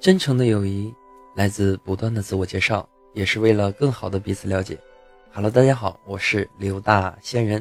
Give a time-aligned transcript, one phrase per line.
[0.00, 0.94] 真诚的友谊
[1.34, 4.78] 来自不断的自我介绍，也是为了更好的彼此了解。
[5.32, 7.60] Hello，大家好，我是刘大仙人。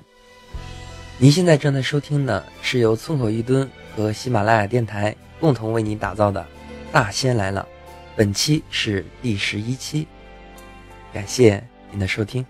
[1.18, 6.40] 您现在正在收听的是由村口一蹲和喜马拉雅电台共同为您打造的
[6.94, 7.68] 《大仙来了》，
[8.16, 10.08] 本期是第十一期，
[11.12, 12.46] 感谢您的收听。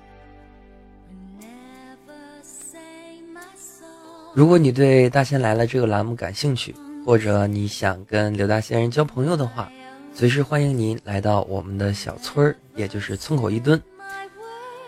[4.34, 6.76] 如果你对《大仙来了》这个栏目感兴趣，
[7.06, 9.72] 或者你想跟刘大仙人交朋友的话，
[10.18, 13.80] 随时欢迎您来到我们的小村儿，也就是村口一蹲。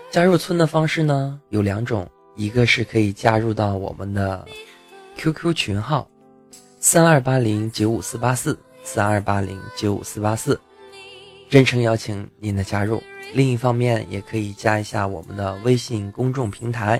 [0.10, 4.44] 加入村的方式呢有两种，一个是可以加入到我们的
[5.18, 6.10] QQ 群号
[6.80, 10.60] 三二八零九五四八四三二八零九五四八四，
[11.48, 13.00] 真诚邀请您的加入。
[13.36, 17.00] 另一方面，也可以加一下我们的微信公众平台。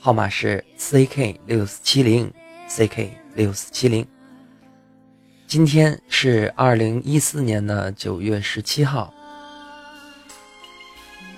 [0.00, 2.28] 号码是 ck 六四七零
[2.68, 4.04] ck 六四七零。
[5.50, 9.12] 今天是二零一四年的九月十七号，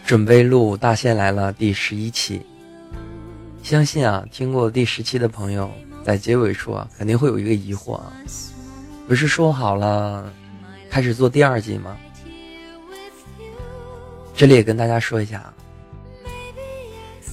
[0.05, 2.43] 准备录《大仙来了》第十一期。
[3.63, 5.71] 相信啊，听过第十期的朋友，
[6.05, 8.13] 在结尾处啊，肯定会有一个疑惑啊，
[9.09, 10.31] 不是说好了
[10.91, 11.97] 开始做第二季吗？
[14.37, 15.55] 这里也跟大家说一下啊，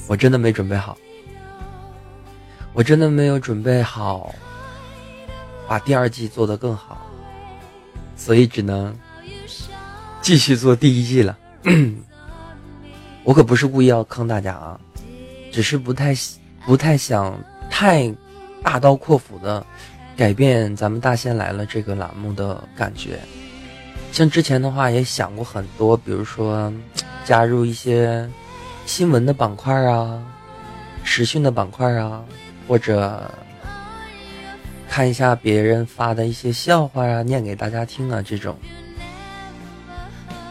[0.08, 0.98] 我真的没准备好。
[2.72, 4.34] 我真的没有准备好
[5.70, 7.06] 把第二季做得更好，
[8.18, 8.92] 所以只能
[10.20, 11.38] 继续做第一季了。
[13.24, 14.80] 我可不是故意要坑大家啊，
[15.52, 16.16] 只是不太
[16.66, 17.40] 不太想
[17.70, 18.12] 太
[18.64, 19.64] 大刀阔斧的
[20.18, 23.20] 改变咱们大仙来了这个栏目的感觉。
[24.12, 26.74] 像之前的话也想过很多，比如说
[27.24, 28.28] 加入一些
[28.88, 30.20] 新闻的板块啊、
[31.04, 32.26] 实训的板块啊。
[32.68, 33.32] 或者
[34.90, 38.58] 看一下别人发的一些笑话啊，念给大家听啊，这种。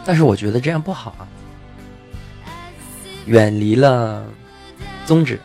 [0.06, 1.28] 但是我觉得这样不好啊，
[3.26, 4.24] 远离了
[5.04, 5.38] 宗旨。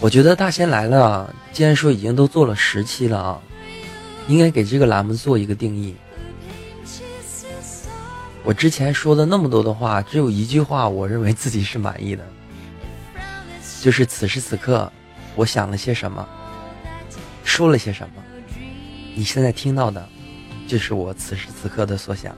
[0.00, 3.40] 我觉得大仙来了，既然说已经都做了十期了啊，
[4.28, 5.94] 应该给这个栏目做一个定义。
[8.44, 12.24] 我之前说的那么多的话，只有一句话，我认为自己是满意的，
[13.82, 14.90] 就是此时此刻。
[15.34, 16.26] 我想了些什么，
[17.44, 18.22] 说了些什么，
[19.14, 20.08] 你现在听到的，
[20.66, 22.34] 就是我此时此刻的所想。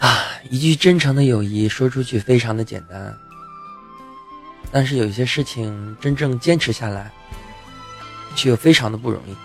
[0.00, 3.14] 啊，一句真诚的友谊说出去非常的简单，
[4.70, 7.10] 但是有一些事情真正坚持下来，
[8.34, 9.36] 却又非常的不容易。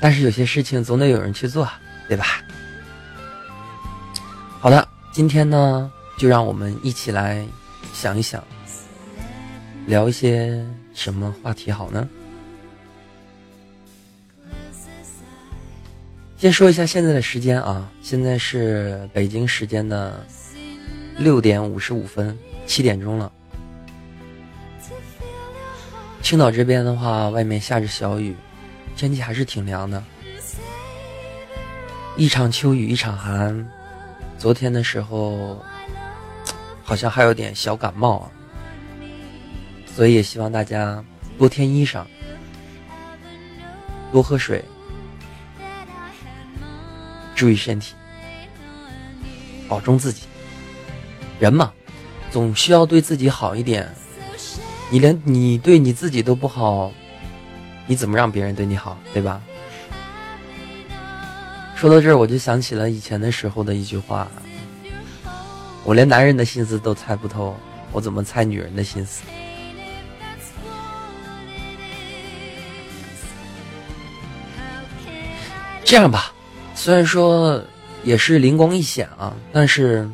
[0.00, 1.68] 但是有些事情总得有人去做，
[2.06, 2.42] 对吧？
[4.60, 7.46] 好的，今天呢，就让我们一起来
[7.94, 8.42] 想一想，
[9.86, 12.08] 聊一些什么话题好呢？
[16.36, 20.26] 先说一下现在的时间啊，现在是北京时间的
[21.16, 22.36] 六点五十五分，
[22.66, 23.32] 七点钟了。
[26.20, 28.34] 青岛这边的话，外面下着小雨，
[28.96, 30.02] 天气还是挺凉的，
[32.16, 33.68] 一场秋雨一场寒。
[34.36, 35.60] 昨天的时候，
[36.88, 38.32] 好像还有点小感冒啊，
[39.94, 41.04] 所以也希望大家
[41.36, 42.02] 多添衣裳，
[44.10, 44.64] 多喝水，
[47.34, 47.94] 注意身体，
[49.68, 50.22] 保重自己。
[51.38, 51.74] 人嘛，
[52.30, 53.86] 总需要对自己好一点。
[54.90, 56.90] 你连你对你自己都不好，
[57.86, 59.42] 你怎么让别人对你好，对吧？
[61.76, 64.26] 说到这儿，我就想起了以前的时候的一句话
[65.88, 67.56] ：“我连男人的心思都猜不透，
[67.92, 69.22] 我怎么猜女人的心思？”
[75.82, 76.30] 这样吧，
[76.74, 77.58] 虽然说
[78.04, 80.06] 也是灵光一现啊，但是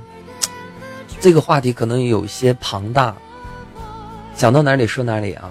[1.21, 3.13] 这个话题可能有些庞大，
[4.37, 5.51] 想到哪里说哪里啊。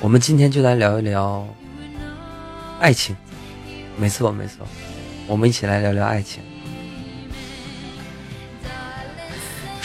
[0.00, 1.48] 我们今天就来聊一聊
[2.78, 3.16] 爱情。
[3.96, 4.66] 没错，没错，
[5.26, 6.42] 我们一起来聊聊爱情。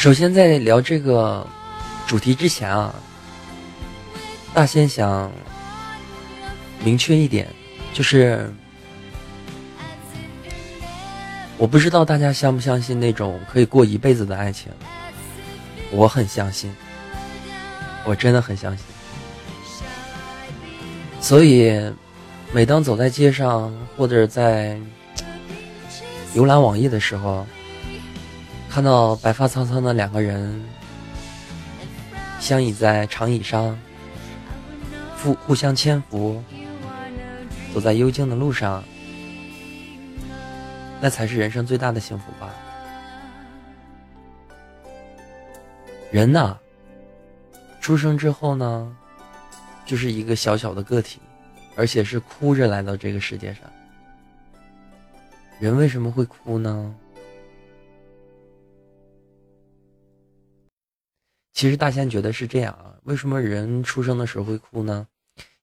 [0.06, 1.44] 首先，在聊这个
[2.06, 2.94] 主题之前啊，
[4.54, 5.32] 大仙想
[6.84, 7.48] 明确一点，
[7.92, 8.48] 就是
[11.58, 14.72] 我不知道大家相不相信那种可以过一辈子的爱情，
[15.90, 16.72] 我很相信，
[18.04, 18.86] 我真的很相信，
[21.20, 21.82] 所以。
[22.54, 24.80] 每当走在街上，或者在
[26.36, 27.46] 浏览网页的时候，
[28.76, 30.62] 看到白发苍苍的两个人，
[32.42, 33.80] 相倚在长椅上，
[35.18, 36.44] 互互相搀扶，
[37.74, 38.84] 走在幽静的路上，
[41.00, 42.50] 那才是人生最大的幸福吧。
[46.12, 46.58] 人呐，
[47.80, 48.94] 出生之后呢，
[49.86, 51.22] 就是一个小小的个体，
[51.78, 53.62] 而且是哭着来到这个世界上。
[55.62, 56.94] 人为什么会哭呢？
[61.56, 65.08] 其实大仙觉得是这样啊，为什么人出生的时候会哭呢？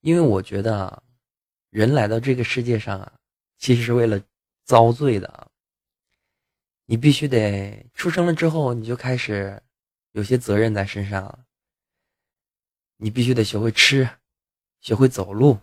[0.00, 1.03] 因为我觉得啊，
[1.69, 3.12] 人来到这个世界上啊，
[3.59, 4.19] 其实是为了
[4.65, 5.47] 遭罪的啊。
[6.87, 9.62] 你必须得出生了之后，你就开始
[10.12, 11.44] 有些责任在身上，
[12.97, 14.09] 你必须得学会吃，
[14.81, 15.59] 学会走路。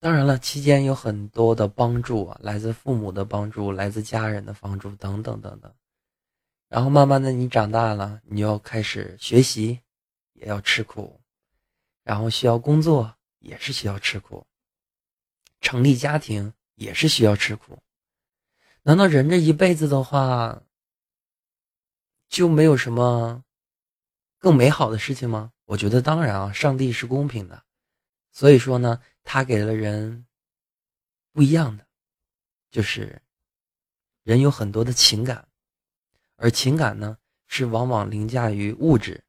[0.00, 5.72] 当然了，期间有很多的帮助，来自父母的帮助，来自家人的帮助，等等等等。
[6.72, 9.78] 然后慢慢的，你长大了，你要开始学习，
[10.32, 11.20] 也要吃苦；
[12.02, 14.46] 然后需要工作，也是需要吃苦；
[15.60, 17.78] 成立家庭也是需要吃苦。
[18.84, 20.62] 难道人这一辈子的话，
[22.30, 23.44] 就没有什么
[24.38, 25.52] 更美好的事情吗？
[25.66, 27.62] 我觉得当然啊，上帝是公平的，
[28.32, 29.02] 所以说呢。
[29.24, 30.26] 他给了人
[31.30, 31.86] 不一样的，
[32.72, 33.22] 就是
[34.24, 35.46] 人有很多的情感，
[36.42, 37.16] 而情感呢
[37.46, 39.22] 是往往凌驾于物质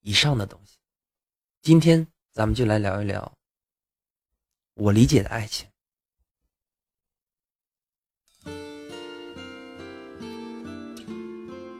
[0.00, 0.78] 以上的东西。
[1.60, 3.30] 今天咱们就来聊一聊
[4.72, 5.68] 我理解的爱情。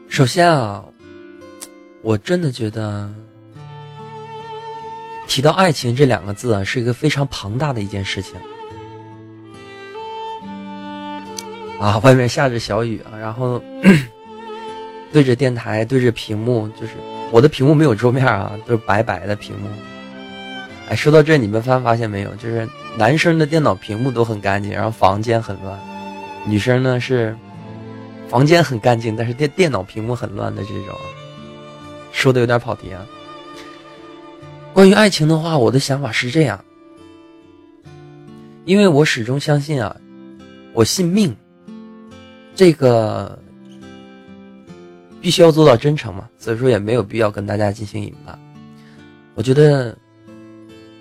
[0.07, 0.85] 首先啊，
[2.03, 3.11] 我真的觉得。
[5.27, 8.35] 提到爱情这两个字啊，是一个非常庞大的一件事情
[11.79, 11.97] 啊。
[11.99, 13.63] 外面下着小雨啊，然后
[15.11, 16.93] 对着电台，对着屏幕，就是
[17.31, 19.67] 我的屏幕没有桌面啊， 都是白白的屏幕。
[20.89, 22.33] 哎，说到这，你们发发现没有？
[22.35, 22.67] 就是
[22.97, 25.77] 男生的电脑屏幕都很干净，然后房间很乱；
[26.45, 27.35] 女生呢是
[28.27, 30.97] 房间很干净，但是电电脑屏幕很乱的这种。
[32.11, 33.05] 说的有点跑题啊。
[34.73, 36.63] 关于爱情的话，我的想法是这样，
[38.65, 39.95] 因为我始终相信啊，
[40.73, 41.35] 我信命，
[42.55, 43.37] 这个
[45.21, 48.37] 必须要做到真诚嘛，所以说也没有必要跟大家进行隐瞒。
[49.35, 49.97] 我觉得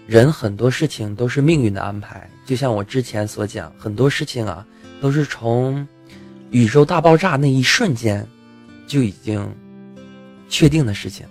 [0.07, 4.67] 人很多事情都是命运的安排，就像我之前所讲，很多事情啊
[5.01, 5.87] 都是从
[6.51, 8.27] 宇宙大爆炸那一瞬间
[8.87, 9.47] 就已经
[10.49, 11.27] 确定的事情。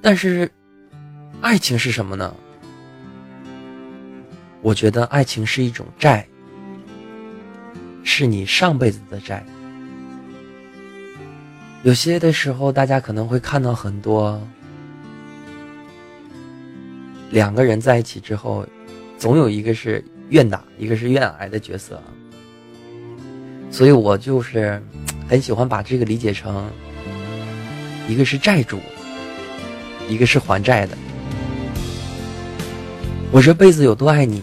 [0.00, 0.50] 但是，
[1.40, 2.34] 爱情是什么呢？
[4.62, 6.26] 我觉得爱情是一种债，
[8.02, 9.44] 是你上辈子的债。
[11.82, 14.40] 有些的时候，大家可能会看到很多
[17.30, 18.66] 两个人在一起之后，
[19.18, 22.00] 总有一个是愿打，一个是愿挨的角色。
[23.70, 24.82] 所以我就是
[25.28, 26.70] 很喜欢把这个理解成，
[28.08, 28.78] 一个是债主。
[30.08, 30.98] 一个是还债的，
[33.30, 34.42] 我这辈子有多爱你，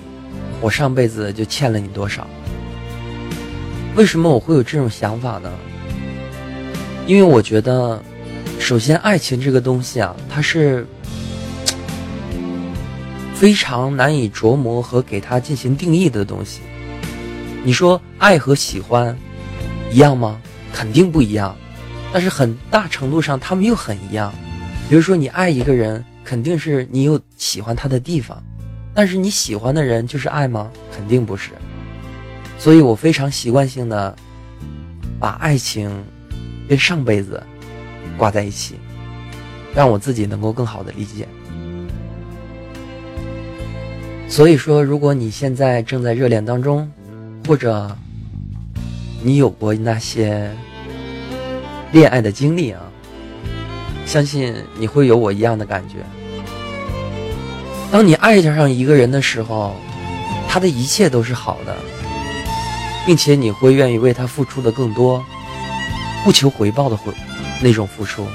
[0.62, 2.26] 我上辈子就欠了你多少。
[3.94, 5.52] 为什么我会有这种想法呢？
[7.10, 8.00] 因为我觉得，
[8.60, 10.86] 首先爱情这个东西啊，它是
[13.34, 16.62] 非常难以琢磨和给它进行定义的东西。
[17.64, 19.18] 你说爱和喜欢
[19.92, 20.40] 一样吗？
[20.72, 21.56] 肯定不一样，
[22.14, 24.32] 但是很大程度上他们又很一样。
[24.88, 28.40] 比如说，你爱一个人，肯定是你有喜欢他的地方，
[28.94, 30.70] 但是你喜欢的人就是爱吗？
[30.96, 31.50] 肯定不是。
[32.60, 34.16] 所以我非常习惯性的
[35.20, 35.90] 把爱情
[36.70, 37.44] 跟上辈子
[38.16, 38.76] 挂在一起，
[39.76, 41.28] 让我自己能够更好的理解。
[44.30, 46.90] 所以说，如果你现在正在热恋当中，
[47.48, 47.94] 或者
[49.24, 50.52] 你有过那些
[51.92, 52.82] 恋爱的经历啊。
[54.06, 55.98] 相信你会有我一样的感觉。
[57.92, 59.76] 当你爱上一个人的时候，
[60.48, 61.76] 他的一切都是好的，
[63.06, 65.24] 并且你会愿意为他付出的更多，
[66.24, 67.14] 不求回报的回
[67.62, 68.26] 那种付出。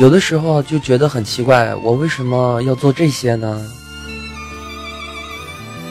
[0.00, 3.64] 有的时候就觉得很奇怪，我为什么要做这些呢？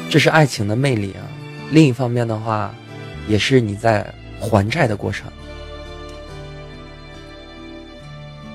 [0.10, 1.24] 这是爱情的魅力啊！
[1.72, 2.76] 另一方面的话，
[3.28, 5.32] 也是你在还债的过程。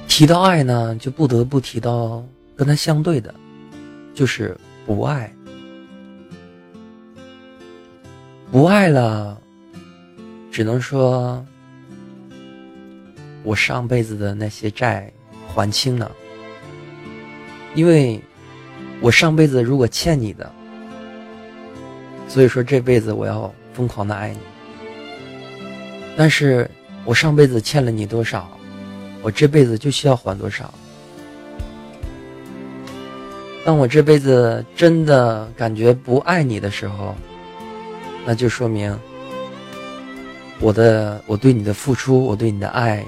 [0.06, 2.22] 提到爱呢，就不得不提到
[2.54, 3.34] 跟它相对的，
[4.14, 4.56] 就是
[4.87, 5.32] 不爱。
[8.50, 9.38] 不爱了，
[10.50, 11.45] 只能说
[13.43, 15.12] 我上辈子的那些债
[15.47, 16.11] 还清了？
[17.75, 18.19] 因为，
[19.02, 20.50] 我上辈子如果欠你的，
[22.26, 24.38] 所以说这辈子我要疯狂的爱你。
[26.17, 26.69] 但是
[27.05, 28.50] 我上辈子欠了你多少，
[29.23, 30.73] 我这辈子就需要还多少。
[33.62, 37.14] 当我这辈子真的感觉不爱你的时候，
[38.28, 38.94] 那就说明
[40.61, 43.02] 我的我对你的付出，我对你的爱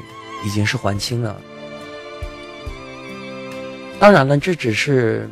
[0.47, 1.37] 已经是还清了。
[3.99, 5.29] 当然了，这只是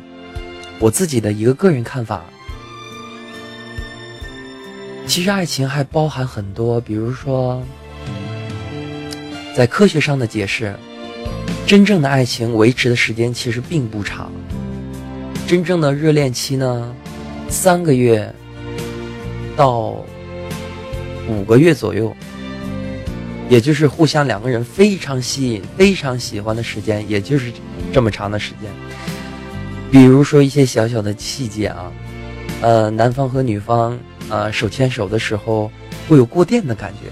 [0.77, 2.23] 我自己的一个个人看法。
[5.07, 7.59] 其实爱情还包含很多，比如说，
[9.55, 10.75] 在科学上的解释，
[11.65, 14.31] 真正的爱情维持的时间其实并不长。
[15.47, 16.95] 真正的热恋期呢，
[17.47, 18.31] 三个月
[19.59, 19.93] 到
[21.27, 22.15] 五个月左右，
[23.49, 27.51] 也就是互相两个人非常吸引、非常喜欢的时间，也就是
[27.91, 28.71] 这么长的时间。
[29.91, 31.91] 比如说一些小小的细节啊，
[32.61, 33.99] 呃，男方和女方
[34.29, 35.69] 啊手牵手的时候
[36.07, 37.11] 会有过电的感觉，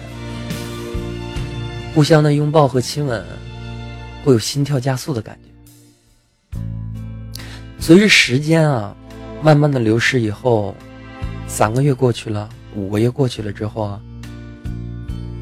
[1.94, 3.22] 互相的拥抱和亲吻
[4.24, 6.60] 会有心跳加速的感觉。
[7.78, 8.96] 随着时间啊，
[9.42, 10.74] 慢慢的流逝以后，
[11.48, 14.02] 三个月过去了，五个月过去了之后啊，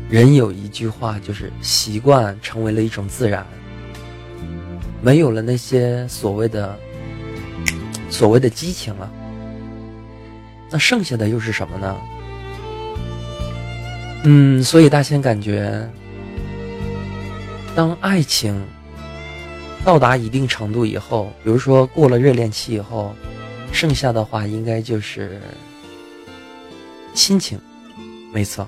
[0.10, 3.46] 人有一句话就是习惯成为了一种自然，
[5.02, 6.78] 没有了那些所谓的
[8.10, 9.12] 所谓的激情了，
[10.70, 11.96] 那剩下的又是什么呢？
[14.24, 15.90] 嗯，所以大仙感觉，
[17.76, 18.64] 当爱情。
[19.84, 23.14] 到达一定程度以后，比如说过了热恋期以后，
[23.72, 25.40] 剩下的话应该就是
[27.16, 27.58] 亲情，
[28.32, 28.68] 没错，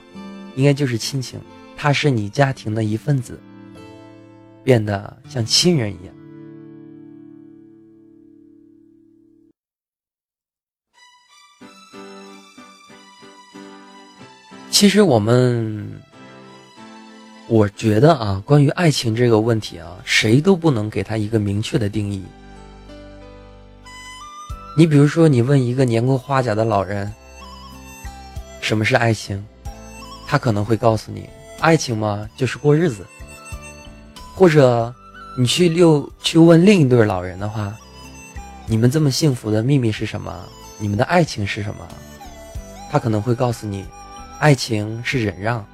[0.56, 1.40] 应该就是亲情。
[1.76, 3.40] 他是你家庭的一份子，
[4.64, 6.16] 变得像亲人一样。
[14.72, 16.02] 其实我们。
[17.50, 22.22] 我觉得啊，关于爱情这个问题啊，谁都不能给他一个明确的定义。
[24.78, 27.10] 你比如说，你问一个年过花甲的老人，
[28.62, 29.46] 什么是爱情，
[30.28, 33.06] 他可能会告诉你，爱情嘛，就是过日子。
[34.36, 34.94] 或者，
[35.38, 37.76] 你去六去问另一对老人的话，
[38.66, 40.34] 你们这么幸福的秘密是什么？
[40.78, 41.88] 你们的爱情是什么？
[42.92, 43.86] 他可能会告诉你，
[44.40, 45.66] 爱情是忍让。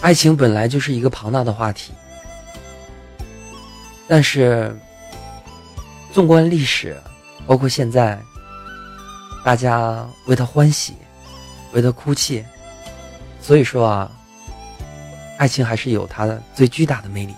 [0.00, 1.92] 爱情本来就是一个庞大的话题，
[4.08, 4.74] 但是
[6.12, 6.96] 纵观历史，
[7.46, 8.18] 包括现在，
[9.44, 10.94] 大家为他欢喜，
[11.72, 12.44] 为他哭泣，
[13.40, 14.10] 所以说啊，
[15.38, 17.34] 爱情还是有它的最巨大的魅力。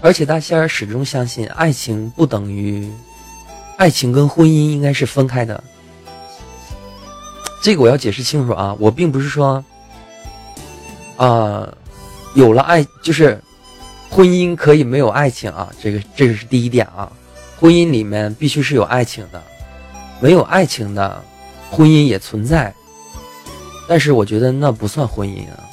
[0.00, 2.90] 而且大仙儿始终相信，爱情不等于
[3.76, 5.62] 爱情跟婚姻应该是分开的。
[7.62, 9.64] 这个我要解释清楚啊，我并不是说。
[11.16, 11.70] 啊，
[12.34, 13.38] 有了爱就是
[14.08, 17.12] 婚姻可以没有爱情啊，这个这个是第一点啊。
[17.58, 19.42] 婚姻里面必须是有爱情的，
[20.20, 21.22] 没有爱情的
[21.70, 22.74] 婚姻也存在，
[23.88, 25.64] 但是我觉得那不算婚姻啊。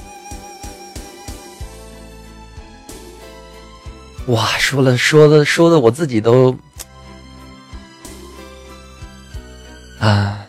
[4.27, 6.57] 哇，说了说的说的我自己都
[9.99, 10.45] 啊，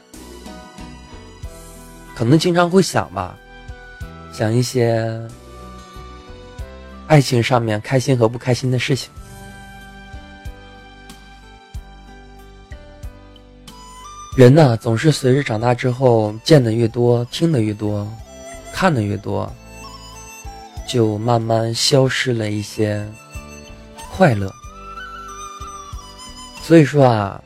[2.15, 3.37] 可能经常会想吧。
[4.33, 5.21] 想一些
[7.09, 9.11] 爱情上面开心和不开心的事情。
[14.39, 18.09] 人呢，总是随着长大之后，见的越多，听的越多，
[18.73, 19.53] 看的越多，
[20.87, 23.05] 就慢慢消失了一些
[24.13, 24.49] 快乐。
[26.63, 27.43] 所以说啊，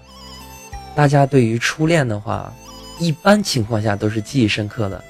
[0.95, 2.53] 大家对于初恋的话，
[2.99, 5.03] 一般情况下都是记忆深刻的。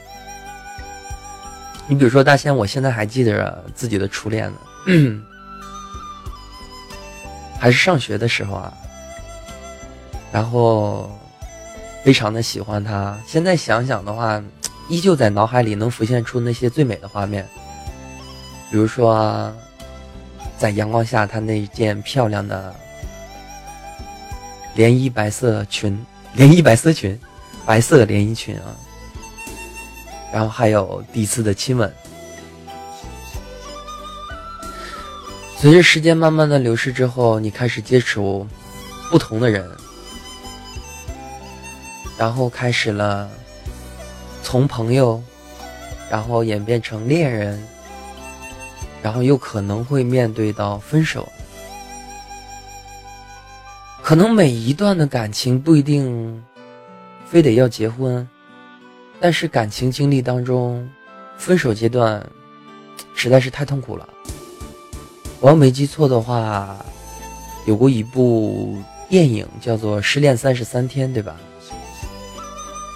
[1.89, 4.49] 你比如说大仙，我现在还记得自己的初恋
[4.87, 5.21] 呢，
[7.59, 8.73] 还是上学的时候啊，
[10.31, 11.11] 然后
[12.05, 13.19] 非常的喜欢他。
[13.27, 14.43] 现在想想的话，
[14.89, 17.49] 依旧在脑海里能浮现出那些最美的画面，
[18.71, 19.53] 比如说
[20.59, 22.75] 在阳光下，他那一件漂亮的
[24.75, 26.05] 连衣白色裙，
[26.35, 27.19] 连衣白色裙，
[27.65, 28.75] 白色连衣裙啊。
[30.33, 31.93] 然后还有第一次的亲吻。
[35.59, 38.47] 随着时间慢慢的流逝之后，你开始接触
[39.11, 39.71] 不同的人，
[42.19, 43.29] 然后开始了
[44.43, 45.23] 从朋友
[46.11, 47.63] 然后演变成恋人，
[49.03, 51.27] 然后又可能会面对到分手。
[54.03, 56.43] 可能每一段的感情不一定
[57.25, 58.29] 非得要结婚，
[59.21, 60.87] 但是感情经历当中，
[61.39, 62.25] 分手阶段
[63.15, 64.09] 实在是太痛苦了。
[65.41, 66.77] 我要没记错的话，
[67.65, 68.77] 有过一部
[69.09, 71.37] 电影叫做《失恋三十三天》，对吧？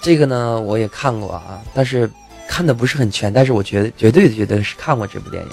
[0.07, 2.09] 这个呢，我也看过啊，但是
[2.47, 5.49] 看的不是很全，但是我觉绝对绝对是看过这部电影。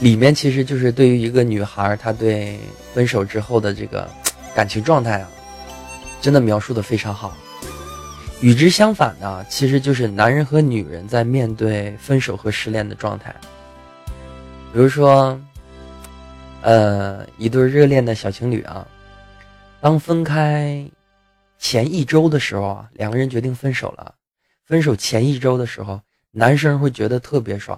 [0.00, 2.58] 里面其实就是对于一个女孩，她对
[2.92, 4.10] 分手之后的这个
[4.52, 5.28] 感情状态啊，
[6.20, 7.36] 真的描述的非常好。
[8.40, 13.32] 与之相反的，其实就是男人和女人在面对分手和失恋的状态。
[14.72, 15.40] 比如说，
[16.62, 18.84] 呃，一对热恋的小情侣啊，
[19.80, 20.84] 当分开
[21.68, 24.14] 前一周的时候啊，两个人决定分手了。
[24.66, 27.76] 分手前一周的时候，男生会觉得特别爽。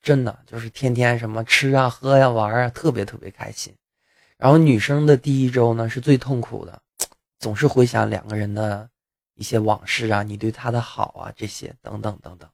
[0.00, 3.74] 真的就是天天什么吃啊喝呀玩啊，特别特别开心。
[4.36, 6.80] 然后女生的第一周呢是最痛苦的，
[7.40, 8.88] 总是回想两个人的
[9.34, 12.48] 一些往事啊，你对他的好啊这些等等等等。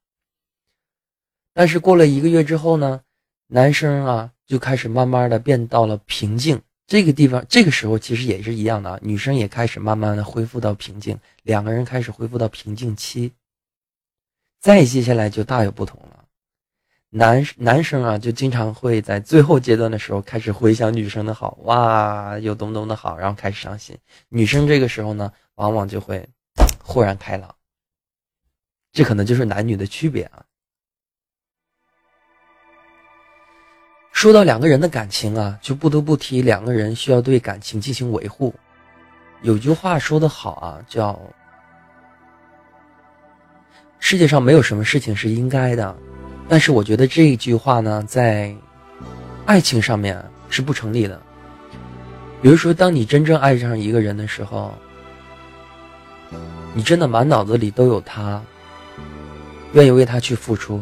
[1.53, 3.03] 但是过了一个月之后呢，
[3.49, 6.63] 男生啊就开始慢慢的变到了平静。
[6.91, 13.33] 这个地方这个时候其实也是一样的，女生也开始慢慢的恢复到平静，两个人开始恢复到平静期。
[14.59, 16.25] 再接下来就大有不同了。
[17.11, 23.97] 男男生啊，就经常会在最后阶段的时候开始回想女生的好，哇，有多么多么的好，然后开始伤心。
[24.29, 26.29] 女生这个时候呢，往往就会
[26.83, 27.55] 豁然开朗。
[28.91, 30.45] 这可能就是男女的区别啊。
[34.21, 38.55] 说到两个人的感情啊，就不得不提两个人需要对感情进行维护。
[39.41, 41.19] 有句话说得好啊，叫
[43.99, 45.97] “世界上没有什么事情是应该的”。
[46.51, 48.55] 但是我觉得这一句话呢，在
[49.47, 51.19] 爱情上面是不成立的。
[52.43, 54.75] 比如说，当你真正爱上一个人的时候，
[56.75, 58.43] 你真的满脑子里都有他，
[59.73, 60.79] 愿意为他去付出，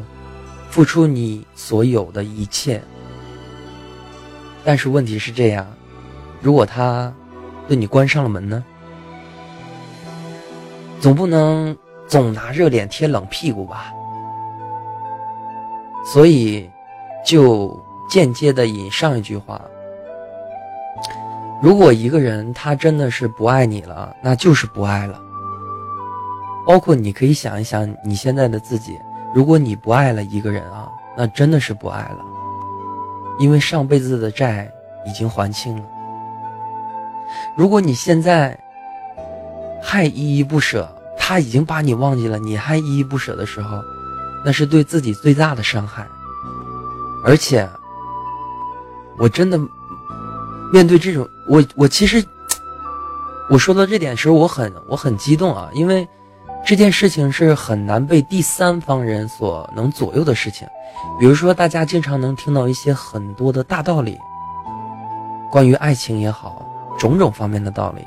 [0.71, 2.83] 付出你所有的一切。
[4.69, 5.67] 但是问题是这样，
[6.43, 7.11] 如果他
[7.67, 8.63] 对你关上了门呢？
[11.01, 11.75] 总不能
[12.07, 13.91] 总拿热脸贴冷屁股吧？
[16.05, 16.69] 所以，
[17.25, 19.59] 就间接的引上一句话：
[21.63, 25.19] 如果一个人他真的是不爱你了，那就是不爱了。
[26.67, 29.01] 包括你可以想一想你现在的自己，
[29.35, 32.19] 如果你不爱了一个人啊，那真的是不爱了，
[33.39, 34.71] 因为上辈子的债
[35.07, 35.85] 已经还清了。
[37.57, 38.59] 如果你现在
[39.83, 43.83] 还依依不舍，他已经把你忘记了，你还依依不舍的时候。
[44.45, 46.07] 那是对自己最大的伤害，
[47.25, 47.69] 而且，
[49.19, 49.59] 我真的
[50.73, 52.25] 面对这种我我其实
[53.51, 56.09] 我说到这点时候，我很我很激动啊，因为
[56.69, 60.69] 这件事情是很难被第三方人所能左右的事情。
[61.19, 64.19] 比如说，大家经常能听到一些很多的大道理，
[65.51, 66.63] 关于爱情也好，
[66.99, 68.03] 种种方面的道理，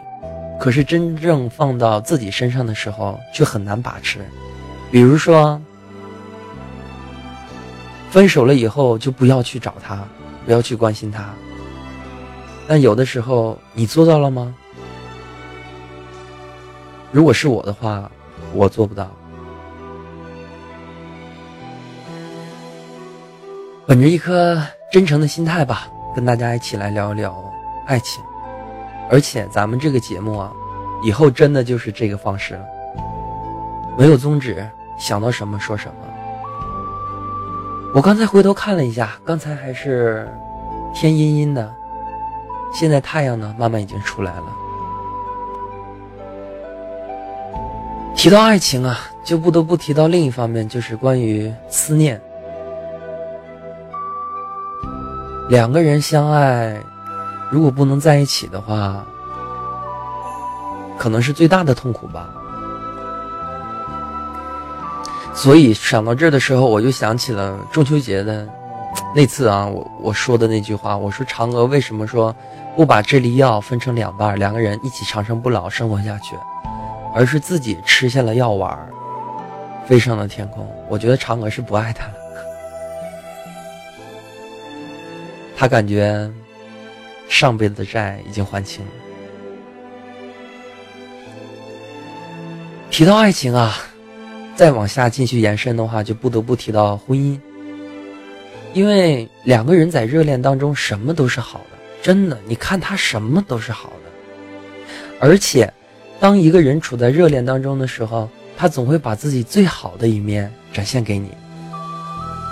[0.60, 4.20] 可是真正放到自己身上的时候，却很难把持。
[4.92, 5.60] 比如说。
[8.12, 10.04] 分手了以后就不要去找他，
[10.46, 11.30] 不要去关心他。
[12.68, 14.54] 但有的时候你做到了吗？
[17.10, 18.12] 如果是我的话，
[18.54, 19.10] 我做不到。
[23.88, 24.62] 本着一颗
[24.92, 27.44] 真诚的心态吧，跟大家一起来聊一聊
[27.86, 28.24] 爱情。
[29.10, 30.54] 而且咱们这个节目啊，
[31.04, 32.66] 以后真的就是这个方式了，
[33.98, 34.66] 没有宗旨，
[34.98, 35.94] 想到什么说什么。
[37.94, 40.30] 我刚才回头看了一下，刚才还是
[40.94, 41.74] 天阴阴的，
[42.74, 44.44] 现在太阳呢慢慢已经出来了。
[48.22, 52.22] 提到爱情啊，就不得不提到另一方面，就是关于思念。
[55.50, 56.80] 两个人相爱，
[57.50, 59.04] 如果不能在一起的话，
[61.00, 62.30] 可能是最大的痛苦吧。
[65.34, 68.48] 所以想到这儿的时候，我就想起了中秋节的
[69.16, 72.36] 那次啊，我我说的那句话，我说嫦娥为什么说
[72.76, 76.36] 不把这粒药分成两半，两个人一起长生不老生活下去，
[77.14, 78.78] 而是自己吃下了药丸，
[79.88, 80.68] 飞上了天空？
[80.90, 82.14] 我觉得嫦娥是不爱他了，
[85.56, 86.30] 他感觉
[87.30, 88.92] 上辈子的债已经还清了。
[92.90, 93.78] 提到爱情啊。
[94.54, 97.40] 再往下继续延伸的话，就不得不提到婚姻，
[98.74, 104.12] 因为两个人在热恋当中，什么都是好的，真的，你看他什么都是好的，
[105.20, 105.74] 而且，
[106.22, 111.32] 当一个人处在热恋当中的时候，他总会把自己最好的一面展现给你。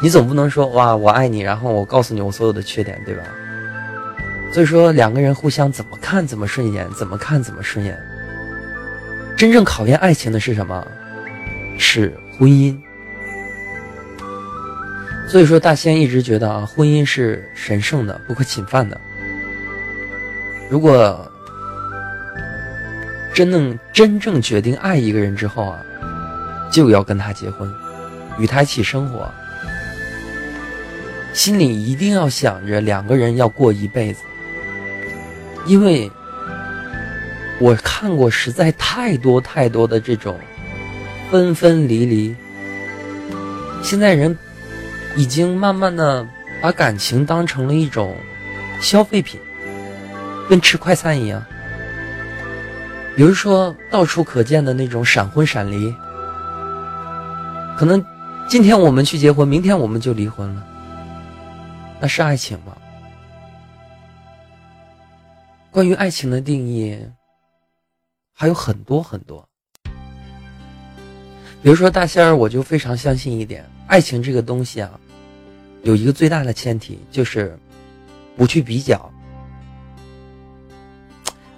[0.02, 3.22] 你总不能说哇，我爱你，然后我告诉你我所有的缺点，对吧？
[4.52, 7.96] 所以说，两个人互相怎么看怎么顺眼，怎么看怎么顺眼。
[9.38, 10.84] 真正考验爱情的是什么？
[11.78, 12.76] 是婚姻。
[15.28, 19.00] 所以说，大仙一直觉得啊，婚姻是神圣的、不可侵犯的。
[20.72, 21.29] 如果
[23.40, 25.80] 真正真正决定爱一个人之后啊，
[26.70, 27.74] 就要跟他结婚，
[28.38, 29.32] 与他一起生活，
[31.32, 34.24] 心里一定要想着两个人要过一辈子。
[35.66, 36.12] 因为
[37.62, 40.38] 我看过实在太多太多的这种
[41.32, 42.36] 分分离离，
[43.82, 44.38] 现在人
[45.16, 46.28] 已经慢慢的
[46.62, 48.18] 把感情当成了一种
[48.82, 49.40] 消费品，
[50.50, 51.42] 跟吃快餐一样。
[53.16, 55.94] 比如说到处可见的那种闪婚闪离，
[57.78, 58.04] 可能
[58.48, 60.66] 今天我们去结婚，明天我们就离婚了，
[62.00, 62.78] 那是爱情吗？
[65.70, 66.98] 关于爱情的定义
[68.34, 69.46] 还有很多很多，
[71.62, 74.98] 比如说大仙儿，我就非常相信一点，爱情这个东西啊，
[75.84, 77.58] 有一个最大的前提就是
[78.38, 79.12] 不去比较，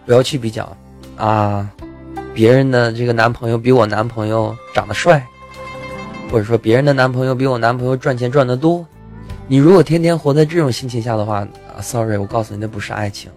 [0.08, 0.76] 不要去比较。
[1.18, 1.70] 啊，
[2.34, 5.26] 别人的这个男朋友比我男朋友长得帅，
[6.32, 8.86] 或者说别人的男朋友比我男朋友赚钱赚得多，
[9.48, 13.32] 你如果天天活在这种心情下的话啊，sorry，我告诉你，那不是爱情。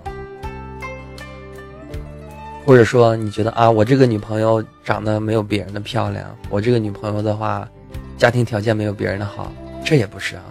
[2.67, 7.69] 或者说你觉得啊，我这个女朋友长得没有别人的漂亮，我这个女朋友的话，
[8.17, 9.53] 家庭条件没有别人的好，
[9.85, 10.43] 这也不是啊。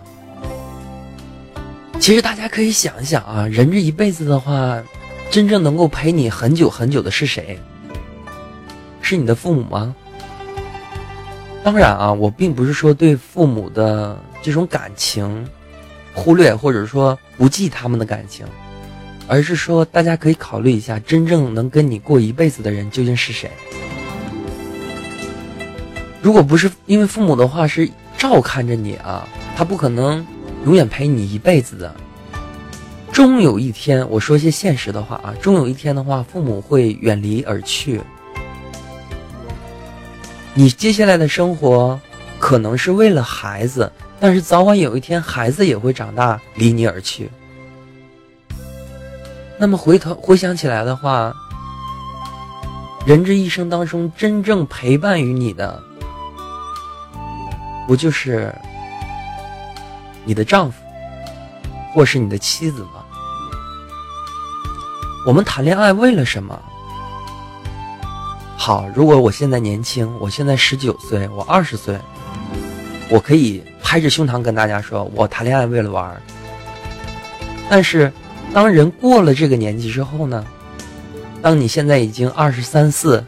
[1.99, 4.77] 其实大家可以想一想啊，人这一辈子的话，
[5.31, 7.59] 真正能够陪你很久很久的是谁？
[9.01, 9.95] 是你的父母吗？
[11.63, 15.47] 当然啊，我并不是说对父母的这种感情
[16.13, 18.45] 忽略，或者说不记他们的感情。
[19.25, 23.49] 而是说，大家可以考虑一下，真正能跟你过一辈子的人究竟是谁？
[26.21, 30.25] 如果不是因为父母的话，是照看着你啊，他不可能
[30.65, 31.95] 永远陪你一辈子的。
[33.13, 38.02] 终有一天，我说些现实的话啊，终有一天的话，父母会远离而去。
[40.56, 41.99] 你接下来的生活
[42.39, 47.30] 可能是为了孩子，但是早晚有一天，孩子也会长大，离你而去。
[49.60, 51.32] 那么回头回想起来的话，
[53.06, 55.82] 人这一生当中真正陪伴于你的，
[57.88, 58.52] 不就是
[60.26, 60.84] 你的丈夫，
[61.93, 63.02] 或是你的妻子吗？
[65.25, 66.59] 我们谈恋爱为了什么？
[68.57, 71.97] 好，如果我现在年轻，我现在十九岁，我二十岁，
[73.09, 76.21] 我可以拍着胸膛跟大家说，我谈恋爱为了玩
[77.69, 78.12] 但是。
[78.53, 80.45] 当人过了这个年纪之后呢，
[81.41, 83.25] 当你现在已经二十三四，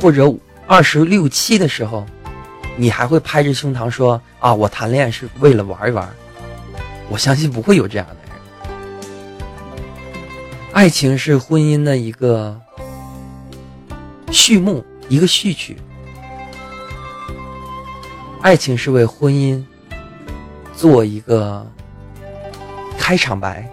[0.00, 0.34] 或者
[0.66, 2.04] 二十六七的时候，
[2.76, 6.08] 你还会拍着胸膛说啊，我谈恋爱是为了玩一玩？
[7.08, 8.16] 我相信不会有这样的。
[10.74, 12.60] 爱情是婚姻的一个
[14.32, 15.76] 序幕，一个序曲。
[18.42, 19.64] 爱情是为婚姻
[20.74, 21.64] 做一个
[22.98, 23.70] 开场白。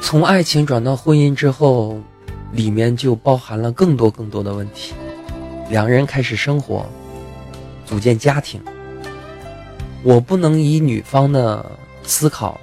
[0.00, 2.00] 从爱情转到婚姻之后，
[2.52, 4.94] 里面就包含了更多更多的问题。
[5.68, 6.86] 两人开始生活，
[7.84, 8.58] 组建家庭。
[10.02, 11.64] 我不能以女方的
[12.02, 12.60] 思考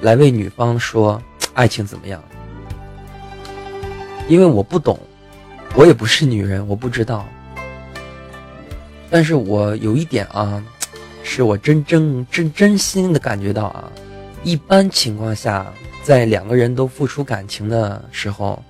[0.00, 1.20] 来为女方说
[1.54, 2.22] 爱情怎么样，
[4.28, 4.98] 因为我不懂，
[5.74, 7.26] 我也不是女人，我不知道。
[9.10, 10.62] 但是我有一点啊，
[11.22, 13.90] 是我真正真真心的感觉到啊，
[14.42, 15.72] 一般情况下。
[16.04, 18.60] 在两个人都付出感情的时候，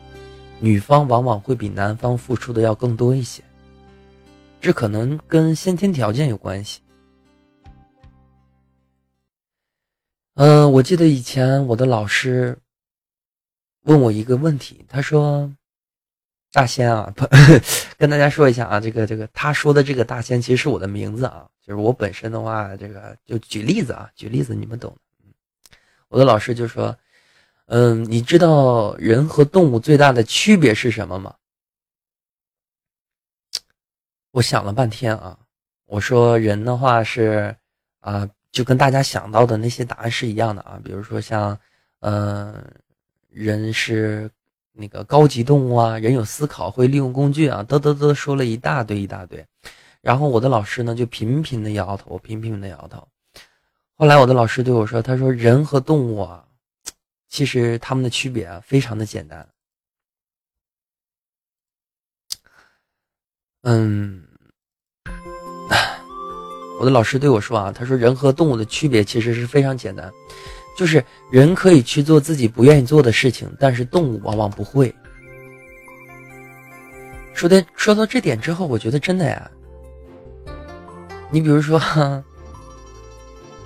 [0.61, 3.43] 女方往往会比男方付出的要更多一些。
[4.61, 6.82] 这可能跟先天条件有关系。
[10.35, 12.59] 嗯，我记得以前我的老师
[13.83, 15.53] 问我一个问题，他说
[16.53, 17.13] ：“大仙啊，
[17.99, 24.97] 跟大家说一下啊，这个这个他说的这个大仙其实是我的名字啊，就是我本身的话，这个就举例子啊，举例子你们懂。”
[26.09, 26.97] 我的老师就说。
[27.67, 31.37] 嗯，你知道人和动物最大的区别是什么吗？
[34.33, 35.39] 我想了半天啊，
[35.87, 37.57] 我说人的话是
[38.01, 41.59] 啊，就跟大家想到的那些答案是一样的啊，比如说像，
[42.01, 42.63] 嗯，
[43.31, 44.31] 人是
[44.73, 49.45] 那个高级动物啊，人有思考，会利用工具啊，嘚嘚嘚说了一大堆一大堆，
[50.03, 53.09] 然后我的老师呢就频频的摇头，频频的摇头。
[53.95, 56.47] 后来我的老师对我说：“他说人和动物啊，
[57.29, 59.49] 其实他们的区别啊非常的简单。”
[63.63, 64.27] 嗯，
[66.83, 70.13] 我的老师对我说啊：“他说人和动物的区别其实是非常简单，
[70.77, 74.93] 就是人可以去做自己不愿意做的事情，但是动物往往不会。”
[77.35, 79.49] 说的说到这点之后，我觉得真的呀。
[81.31, 81.81] 你比如说。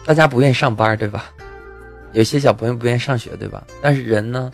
[0.04, 1.32] 大家不愿意上班，对吧？
[2.12, 3.66] 有些小朋友不愿意上学，对吧？
[3.80, 4.52] 但是人呢，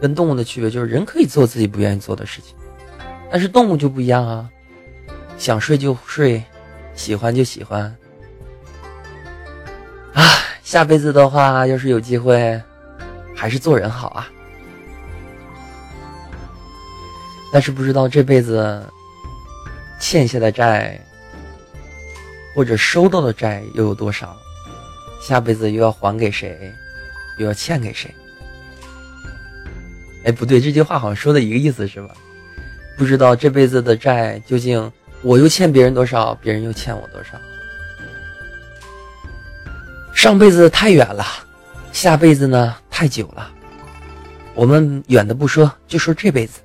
[0.00, 2.56] 跟动物的区别就是人可以做自己不愿意做的事情，
[3.30, 4.50] 但是动物就不一样啊，
[5.38, 6.42] 想睡就睡，
[6.94, 7.96] 喜欢就喜欢。
[10.14, 10.22] 啊，
[10.62, 12.60] 下辈子的话，要是有机会，
[13.34, 14.28] 还是做人好啊。
[17.52, 18.82] 但是不知道这辈子
[20.00, 21.00] 欠下的债，
[22.54, 24.36] 或者收到的债又有多少？
[25.20, 26.72] 下辈子又要还给谁，
[27.38, 28.12] 又要欠给谁？
[30.24, 32.14] 哎，不对，这句话好像说的一个意思是吧？
[32.96, 34.90] 不知道这辈子的债究竟
[35.22, 37.30] 我又欠别人多少，别人又欠我多少？
[40.20, 41.24] 上辈子太远了，
[41.92, 43.50] 下辈子呢太久了。
[44.54, 46.60] 我们远的不说，就说这辈子。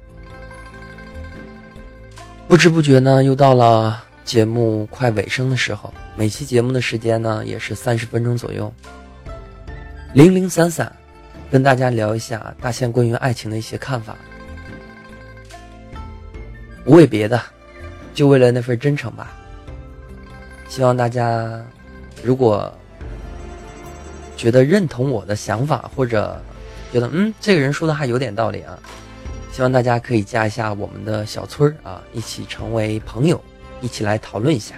[2.50, 4.04] 不知不觉呢，又到了。
[4.26, 8.74] 节目快尾声的时候，每期节目的时间呢也是三十分钟左右，
[10.14, 10.92] 零零散散
[11.50, 14.18] 跟大家聊一下大仙关于爱情的一些看法，
[16.84, 17.42] 无为别的，
[18.14, 19.32] 就为了那份真诚吧。
[20.68, 21.64] 希望大家
[22.22, 22.70] 如果
[24.36, 26.42] 觉得认同我的想法，或者
[26.92, 28.78] 觉得嗯这个人说的还有点道理啊，
[29.52, 33.42] 希望大家可以加一下我们的小村儿啊，一起成为朋友。
[33.82, 34.74] 一起来讨论一下，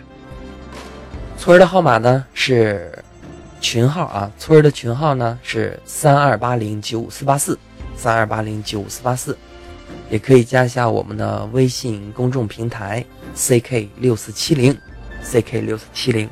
[1.38, 2.92] 村儿的号码呢是
[3.62, 7.58] 群号啊，村儿的群号呢是三二八零九五四八四，
[7.96, 9.38] 三二八零九五四八四，
[10.10, 14.76] 也可以加一下我们的微信公众平台 ck 六四七零
[15.24, 16.28] ，ck 六四七零。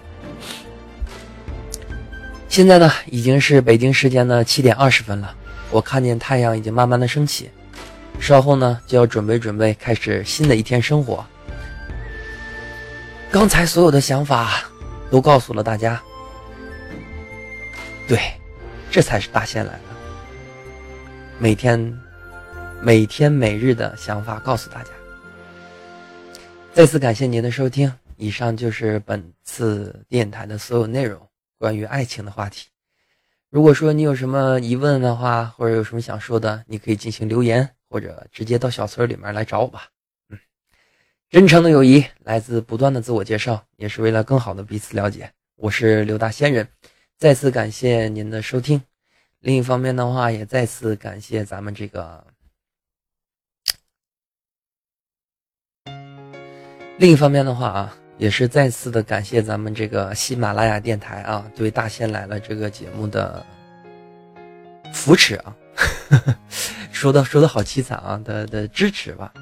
[2.55, 5.35] 现在呢已经是北京时间的七点二十分了，
[5.71, 7.49] 我看见太阳已经慢慢的升起，
[8.17, 11.25] 稍后呢就要准备准备开始新的一天生活。
[13.29, 14.63] 刚才所有的想法
[15.11, 16.01] 都告诉了大家，
[18.07, 18.17] 对，
[18.89, 19.81] 这才是大仙来了。
[21.37, 21.93] 每天、
[22.81, 24.91] 每天、每日的想法告诉大家。
[26.71, 31.19] 再次感谢您的收听，以上就是本次电台的所有内容，
[31.57, 32.67] 关于爱情的话题。
[33.49, 39.89] 如果说你有什么疑问的话，或者有什么想说的，你可以进行留言，或者直接到小村里面来找我吧。
[40.29, 40.39] 嗯
[41.29, 45.31] 真诚的友谊来自不断的自我介绍，也是为了更好的彼此了解。
[45.55, 46.67] 我是刘大仙人，
[47.17, 48.81] 再次感谢您的收听。
[49.39, 52.25] 另一方面的话，也再次感谢咱们这个。
[56.97, 63.45] 另一方面的话啊，也是再次的感谢咱们这个喜马拉雅电台啊，对大仙来了这个节目的
[64.93, 65.55] 扶持啊，
[66.91, 69.33] 说的说的好凄惨啊的的支持吧，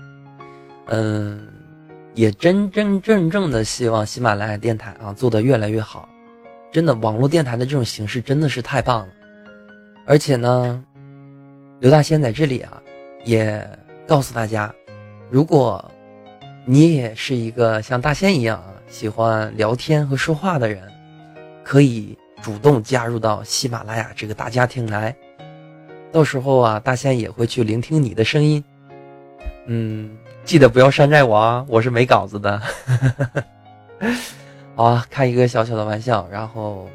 [0.88, 1.47] 嗯。
[2.15, 6.07] 也真真正正的希望喜马拉雅电台啊做得越来越好，
[6.71, 9.13] 真的网络电台的这种形式真的是太棒了，
[10.05, 10.86] 而且呢，
[11.79, 12.79] 刘大仙在这里啊
[13.25, 13.67] 也
[14.05, 14.71] 告诉大家，
[15.31, 15.83] 如果
[16.65, 20.82] 你也是一个像大仙一样啊喜欢聊天和说话的人，
[21.63, 25.15] 可以主动加入到喜马拉雅这个大家庭来，
[26.12, 28.63] 到时候啊大仙也会去聆听你的声音，
[29.67, 30.17] 嗯。
[30.45, 31.65] 记得不要山寨我啊！
[31.69, 32.62] 我是没稿子的。
[34.76, 36.28] 好啊，开一个小小的玩笑。
[36.30, 36.89] 然后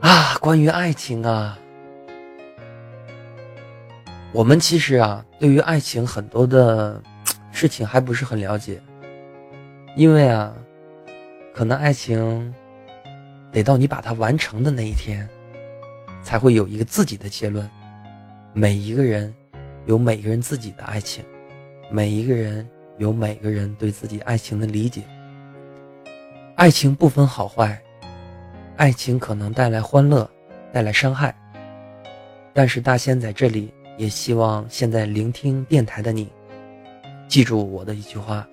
[0.00, 1.58] 啊，关于爱情啊，
[4.32, 7.02] 我们其实啊，对于爱情很多的
[7.58, 8.80] 事情还不是很了解，
[9.96, 10.54] 因为啊，
[11.52, 12.54] 可能爱情
[13.50, 15.28] 得到你把它完成的那一天，
[16.22, 17.68] 才会有一个自己的结论。
[18.52, 19.34] 每一个人。
[19.86, 21.24] 有每个人自己的爱情，
[21.90, 22.68] 每一个人
[22.98, 25.02] 有每个人对自己爱情的理解。
[26.56, 27.80] 爱情不分好坏，
[28.76, 30.30] 爱情可能带来欢乐，
[30.74, 31.34] 带来伤害。
[32.52, 36.30] 但是大仙在这里也希望现在聆听电台的你，
[37.28, 38.46] 记住我的一句话，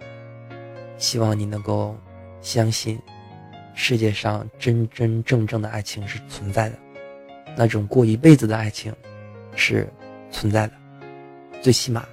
[0.98, 1.96] 希望你能够
[2.42, 3.00] 相信，
[3.74, 6.78] 世界上真真正正的爱情是存在的，
[7.56, 8.94] 那种过一辈子的爱情
[9.56, 9.88] 是
[10.30, 10.74] 存在的，
[11.62, 12.06] 最起码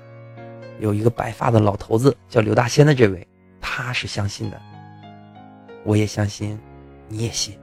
[0.79, 3.27] 有一个白发的老头子叫刘大仙的这位，
[3.61, 4.61] 他是相信的，
[5.85, 6.57] 我也相信，
[7.09, 7.59] 你也信。